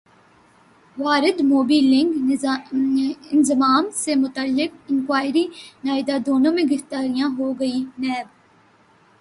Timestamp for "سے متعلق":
3.93-4.71